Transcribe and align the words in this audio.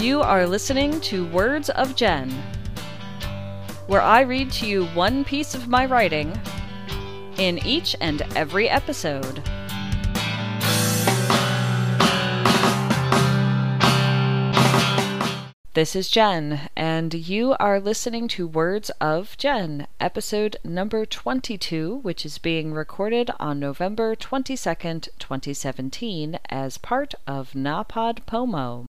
You 0.00 0.22
are 0.22 0.46
listening 0.46 1.00
to 1.00 1.26
Words 1.26 1.70
of 1.70 1.96
Jen, 1.96 2.30
where 3.88 4.00
I 4.00 4.20
read 4.20 4.52
to 4.52 4.66
you 4.66 4.86
one 4.86 5.24
piece 5.24 5.56
of 5.56 5.66
my 5.66 5.86
writing 5.86 6.40
in 7.36 7.58
each 7.66 7.96
and 8.00 8.22
every 8.36 8.68
episode. 8.68 9.42
This 15.74 15.96
is 15.96 16.08
Jen, 16.08 16.68
and 16.76 17.12
you 17.12 17.56
are 17.58 17.80
listening 17.80 18.28
to 18.28 18.46
Words 18.46 18.90
of 19.00 19.36
Jen, 19.36 19.88
episode 19.98 20.58
number 20.62 21.06
22, 21.06 21.96
which 22.02 22.24
is 22.24 22.38
being 22.38 22.72
recorded 22.72 23.32
on 23.40 23.58
November 23.58 24.14
22nd, 24.14 25.08
2017, 25.18 26.38
as 26.48 26.78
part 26.78 27.14
of 27.26 27.50
NaPodPoMo. 27.52 28.87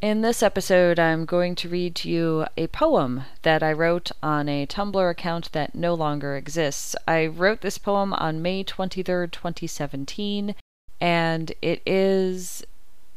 In 0.00 0.22
this 0.22 0.42
episode, 0.42 0.98
I'm 0.98 1.26
going 1.26 1.54
to 1.56 1.68
read 1.68 1.94
to 1.96 2.08
you 2.08 2.46
a 2.56 2.68
poem 2.68 3.24
that 3.42 3.62
I 3.62 3.70
wrote 3.74 4.10
on 4.22 4.48
a 4.48 4.66
Tumblr 4.66 5.10
account 5.10 5.52
that 5.52 5.74
no 5.74 5.92
longer 5.92 6.36
exists. 6.36 6.96
I 7.06 7.26
wrote 7.26 7.60
this 7.60 7.76
poem 7.76 8.14
on 8.14 8.40
May 8.40 8.64
23rd, 8.64 9.30
2017, 9.30 10.54
and 11.02 11.52
it 11.60 11.82
is 11.84 12.64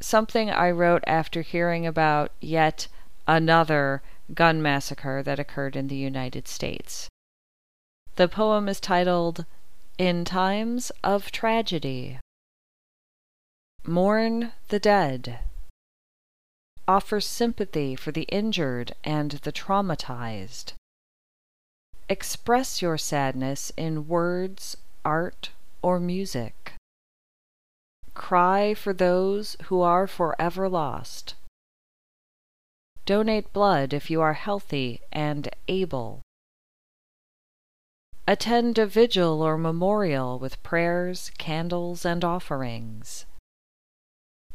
something 0.00 0.50
I 0.50 0.70
wrote 0.70 1.02
after 1.06 1.40
hearing 1.40 1.86
about 1.86 2.30
yet 2.42 2.88
another 3.26 4.02
gun 4.34 4.60
massacre 4.60 5.22
that 5.22 5.38
occurred 5.38 5.76
in 5.76 5.88
the 5.88 5.96
United 5.96 6.46
States. 6.46 7.08
The 8.16 8.28
poem 8.28 8.68
is 8.68 8.80
titled 8.80 9.46
In 9.96 10.26
Times 10.26 10.92
of 11.02 11.32
Tragedy. 11.32 12.18
Mourn 13.82 14.52
the 14.68 14.78
dead. 14.78 15.38
Offer 16.88 17.20
sympathy 17.20 17.96
for 17.96 18.12
the 18.12 18.22
injured 18.24 18.94
and 19.02 19.32
the 19.32 19.52
traumatized. 19.52 20.74
Express 22.08 22.80
your 22.80 22.96
sadness 22.96 23.72
in 23.76 24.06
words, 24.06 24.76
art, 25.04 25.50
or 25.82 25.98
music. 25.98 26.74
Cry 28.14 28.72
for 28.72 28.92
those 28.92 29.56
who 29.64 29.80
are 29.80 30.06
forever 30.06 30.68
lost. 30.68 31.34
Donate 33.04 33.52
blood 33.52 33.92
if 33.92 34.08
you 34.08 34.20
are 34.20 34.34
healthy 34.34 35.00
and 35.10 35.48
able. 35.66 36.22
Attend 38.28 38.78
a 38.78 38.86
vigil 38.86 39.42
or 39.42 39.58
memorial 39.58 40.38
with 40.38 40.62
prayers, 40.62 41.30
candles, 41.36 42.04
and 42.04 42.24
offerings. 42.24 43.26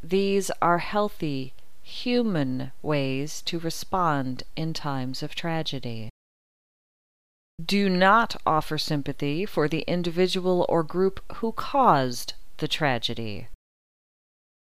These 0.02 0.50
are 0.62 0.80
healthy, 0.80 1.54
human 1.92 2.72
ways 2.82 3.42
to 3.44 3.60
respond 3.60 4.44
in 4.56 4.74
times 4.74 5.22
of 5.22 5.36
tragedy. 5.36 6.10
Do 7.64 7.90
not 7.90 8.36
offer 8.46 8.78
sympathy 8.78 9.46
for 9.46 9.68
the 9.68 9.82
individual 9.82 10.66
or 10.68 10.84
group 10.84 11.20
who 11.36 11.52
caused 11.52 12.34
the 12.58 12.68
tragedy. 12.68 13.50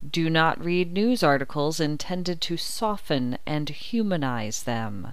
Do 0.06 0.28
not 0.28 0.62
read 0.62 0.92
news 0.92 1.22
articles 1.22 1.78
intended 1.78 2.40
to 2.42 2.56
soften 2.56 3.38
and 3.46 3.68
humanize 3.68 4.64
them. 4.64 5.12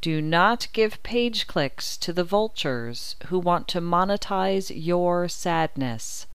Do 0.00 0.20
not 0.20 0.68
give 0.72 1.02
page 1.02 1.46
clicks 1.46 1.96
to 1.98 2.12
the 2.12 2.24
vultures 2.24 3.16
who 3.26 3.38
want 3.38 3.68
to 3.68 3.80
monetize 3.80 4.70
your 4.74 5.28
sadness. 5.28 6.26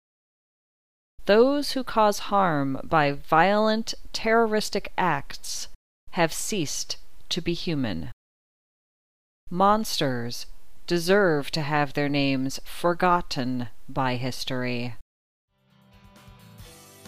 Those 1.31 1.71
who 1.71 1.85
cause 1.85 2.27
harm 2.27 2.77
by 2.83 3.13
violent, 3.13 3.93
terroristic 4.11 4.91
acts 4.97 5.69
have 6.09 6.33
ceased 6.33 6.97
to 7.29 7.39
be 7.39 7.53
human. 7.53 8.11
Monsters 9.49 10.45
deserve 10.87 11.49
to 11.51 11.61
have 11.61 11.93
their 11.93 12.09
names 12.09 12.59
forgotten 12.65 13.69
by 13.87 14.17
history. 14.17 14.95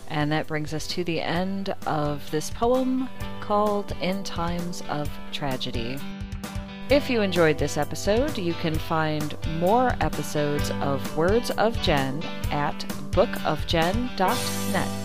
And 0.10 0.32
that 0.32 0.48
brings 0.48 0.74
us 0.74 0.88
to 0.88 1.04
the 1.04 1.20
end 1.20 1.76
of 1.86 2.32
this 2.32 2.50
poem 2.50 3.10
called 3.42 3.94
In 4.00 4.24
Times 4.24 4.84
of 4.88 5.10
Tragedy. 5.34 5.98
If 6.90 7.10
you 7.10 7.22
enjoyed 7.22 7.58
this 7.58 7.78
episode, 7.78 8.38
you 8.38 8.54
can 8.56 8.76
find 8.76 9.38
more 9.60 9.96
episodes 10.02 10.70
of 10.82 11.18
Words 11.18 11.50
of 11.52 11.82
Jen 11.82 12.22
at 12.52 12.78
bookofjen.net. 13.12 15.03